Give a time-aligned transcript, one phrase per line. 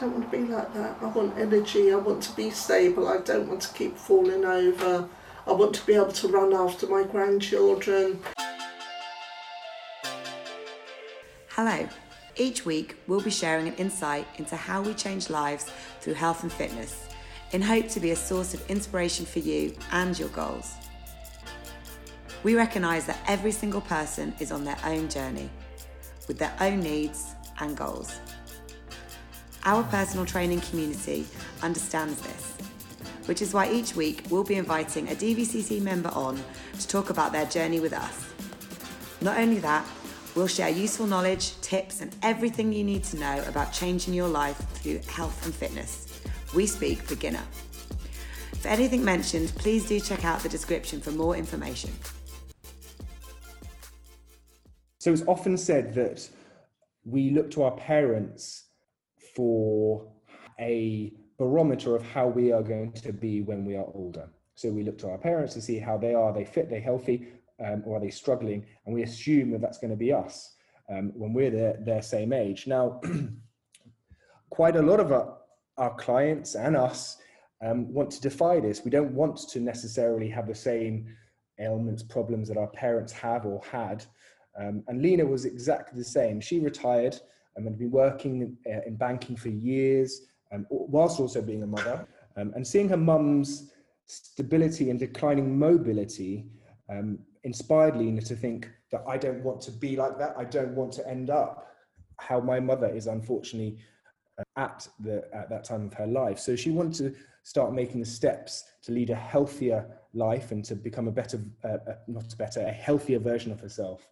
[0.00, 0.96] I don't want to be like that.
[1.02, 1.92] I want energy.
[1.92, 3.08] I want to be stable.
[3.08, 5.08] I don't want to keep falling over.
[5.44, 8.20] I want to be able to run after my grandchildren.
[11.48, 11.88] Hello.
[12.36, 16.52] Each week, we'll be sharing an insight into how we change lives through health and
[16.52, 17.08] fitness,
[17.50, 20.74] in hope to be a source of inspiration for you and your goals.
[22.44, 25.50] We recognise that every single person is on their own journey,
[26.28, 28.20] with their own needs and goals.
[29.68, 31.26] Our personal training community
[31.60, 32.54] understands this,
[33.26, 36.42] which is why each week we'll be inviting a DVCC member on
[36.78, 38.26] to talk about their journey with us.
[39.20, 39.86] Not only that,
[40.34, 44.56] we'll share useful knowledge, tips, and everything you need to know about changing your life
[44.56, 46.22] through health and fitness.
[46.54, 47.44] We speak beginner.
[48.60, 51.90] For anything mentioned, please do check out the description for more information.
[54.98, 56.26] So it's often said that
[57.04, 58.67] we look to our parents
[59.38, 60.04] for
[60.58, 64.28] a barometer of how we are going to be when we are older.
[64.56, 67.28] So we look to our parents to see how they are, they fit, they healthy,
[67.64, 68.66] um, or are they struggling?
[68.84, 70.56] And we assume that that's going to be us
[70.90, 72.66] um, when we're their, their same age.
[72.66, 73.00] Now,
[74.50, 75.38] quite a lot of our,
[75.76, 77.18] our clients and us
[77.64, 78.84] um, want to defy this.
[78.84, 81.06] We don't want to necessarily have the same
[81.60, 84.04] ailments, problems that our parents have or had.
[84.58, 86.40] Um, and Lena was exactly the same.
[86.40, 87.20] She retired
[87.58, 91.66] um, and had been working uh, in banking for years, um, whilst also being a
[91.66, 92.06] mother.
[92.36, 93.72] Um, and seeing her mum's
[94.06, 96.46] stability and declining mobility
[96.88, 100.34] um, inspired Lena to think that I don't want to be like that.
[100.38, 101.66] I don't want to end up
[102.20, 103.78] how my mother is unfortunately
[104.38, 106.38] uh, at the at that time of her life.
[106.38, 110.74] So she wanted to start making the steps to lead a healthier life and to
[110.74, 114.08] become a better, uh, uh not better, a healthier version of herself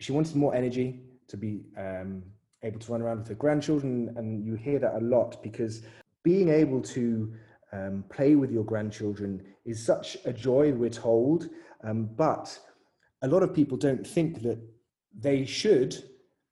[0.00, 2.22] she wanted more energy to be um,
[2.62, 5.82] able to run around with her grandchildren, and you hear that a lot because
[6.24, 7.32] being able to
[7.72, 11.48] um, play with your grandchildren is such a joy, we're told,
[11.84, 12.58] um, but
[13.22, 14.58] a lot of people don't think that
[15.16, 16.02] they should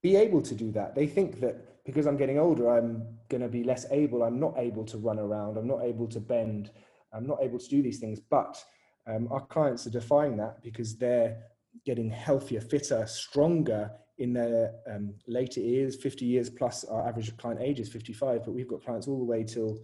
[0.03, 0.95] be able to do that.
[0.95, 4.55] They think that because I'm getting older, I'm going to be less able, I'm not
[4.57, 6.71] able to run around, I'm not able to bend,
[7.13, 8.21] I'm not able to do these things.
[8.21, 8.63] But
[9.07, 11.39] um, our clients are defying that because they're
[11.85, 17.61] getting healthier, fitter, stronger in their um, later years, 50 years plus our average client
[17.61, 19.79] age is 55, but we've got clients all the way till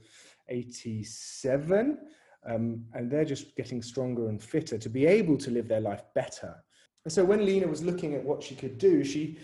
[0.48, 1.98] 87.
[2.48, 6.02] Um, and they're just getting stronger and fitter to be able to live their life
[6.14, 6.56] better.
[7.04, 9.38] And so when Lena was looking at what she could do, she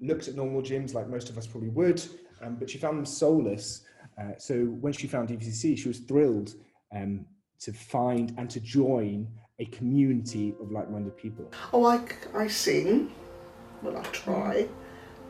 [0.00, 2.02] looked at normal gyms like most of us probably would,
[2.42, 3.82] um, but she found them soulless.
[4.20, 6.54] Uh, so when she found DVCC, she was thrilled
[6.94, 7.24] um,
[7.60, 11.50] to find and to join a community of like-minded people?
[11.72, 12.00] Oh, I,
[12.34, 13.10] I sing.
[13.82, 14.68] Well, I try.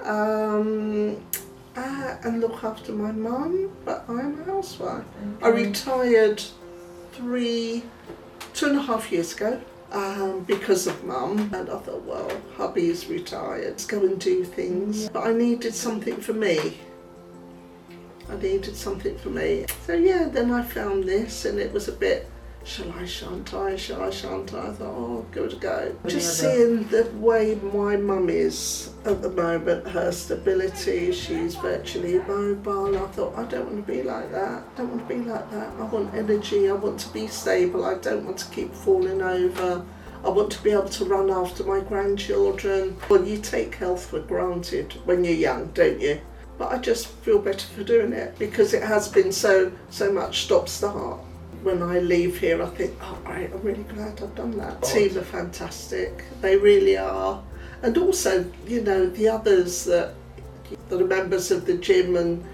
[0.03, 1.25] Um,
[1.76, 5.04] uh, and look after my mum, but I'm a housewife.
[5.36, 5.47] Okay.
[5.47, 6.42] I retired
[7.12, 7.84] three,
[8.54, 9.60] two and a half years ago
[9.92, 11.50] um, because of mum.
[11.53, 15.08] And I thought, well, hubby's retired, let's go and do things.
[15.08, 16.78] But I needed something for me.
[18.31, 19.66] I needed something for me.
[19.87, 22.28] So yeah, then I found this and it was a bit
[22.64, 24.69] shall I, shan't I, shall I, shan't I?
[24.69, 25.96] I thought, oh, give it a go.
[26.06, 32.98] Just seeing the way my mum is at the moment, her stability, she's virtually mobile.
[32.98, 34.62] I thought, I don't want to be like that.
[34.62, 35.72] I don't want to be like that.
[35.78, 36.69] I want energy.
[36.69, 37.84] I want to be stable.
[37.84, 39.84] I don't want to keep falling over.
[40.25, 42.96] I want to be able to run after my grandchildren.
[43.08, 46.20] Well, you take health for granted when you're young, don't you?
[46.58, 50.42] But I just feel better for doing it because it has been so so much
[50.42, 51.20] stop start
[51.62, 54.78] when I leave here, I think, oh, great, I'm really glad I've done that.
[54.82, 56.24] Oh, Team are fantastic.
[56.41, 57.42] They really are.
[57.82, 60.14] And also, you know, the others that,
[60.88, 62.44] that are members of the gym and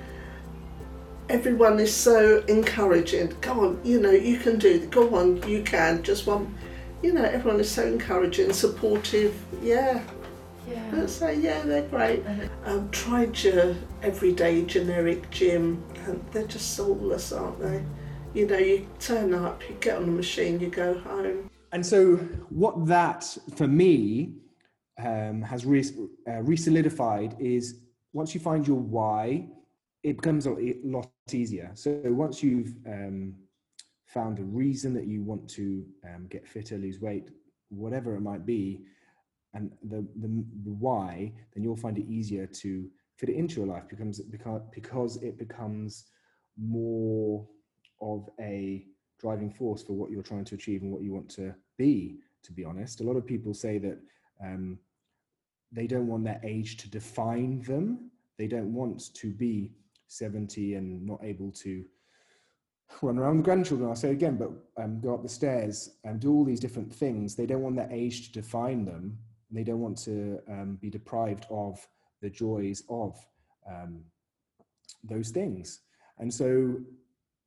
[1.28, 3.34] everyone is so encouraging.
[3.40, 4.90] Go on, you know, you can do it.
[4.90, 6.02] Go on, you can.
[6.02, 6.54] Just one,
[7.02, 9.34] you know, everyone is so encouraging, supportive.
[9.62, 10.02] Yeah.
[10.68, 10.90] Yeah.
[10.92, 12.22] Let's say, yeah, they're great.
[12.64, 17.84] Um, tried your everyday generic gym, and they're just soulless, aren't they?
[18.34, 21.50] You know, you turn up, you get on the machine, you go home.
[21.72, 22.16] And so,
[22.50, 23.24] what that
[23.56, 24.34] for me
[24.98, 25.84] um, has re,
[26.28, 27.80] uh, re-solidified is
[28.12, 29.46] once you find your why,
[30.02, 30.54] it becomes a
[30.84, 31.70] lot easier.
[31.74, 33.34] So once you've um,
[34.06, 37.30] found a reason that you want to um, get fitter, lose weight,
[37.70, 38.82] whatever it might be,
[39.54, 40.28] and the, the,
[40.64, 44.60] the why, then you'll find it easier to fit it into your life becomes because
[44.72, 46.06] because it becomes
[46.60, 47.46] more
[48.00, 48.84] of a
[49.18, 52.52] driving force for what you're trying to achieve and what you want to be to
[52.52, 53.98] be honest a lot of people say that
[54.42, 54.78] um,
[55.72, 59.72] they don't want their age to define them they don't want to be
[60.08, 61.84] 70 and not able to
[63.02, 63.88] run around with grandchildren.
[63.88, 64.50] I'll say again, but
[64.82, 67.34] um, go up the stairs and do all these different things.
[67.34, 69.18] They don't want their age to define them.
[69.50, 71.86] They don't want to um, be deprived of
[72.22, 73.18] the joys of
[73.68, 74.04] um,
[75.02, 75.80] those things.
[76.18, 76.76] And so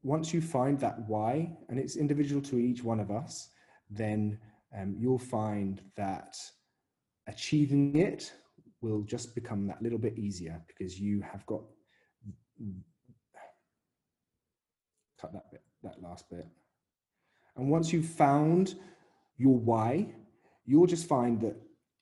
[0.03, 3.49] once you find that why, and it's individual to each one of us,
[3.89, 4.39] then
[4.77, 6.37] um, you'll find that
[7.27, 8.31] achieving it
[8.81, 11.61] will just become that little bit easier because you have got
[15.19, 16.45] cut that bit, that last bit.
[17.55, 18.75] And once you've found
[19.37, 20.13] your why,
[20.65, 21.55] you'll just find that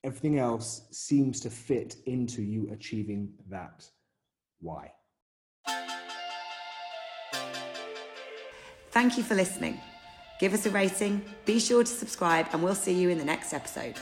[0.04, 3.88] everything else seems to fit into you achieving that
[4.60, 4.92] why.
[8.96, 9.78] Thank you for listening.
[10.40, 13.52] Give us a rating, be sure to subscribe, and we'll see you in the next
[13.52, 13.94] episode.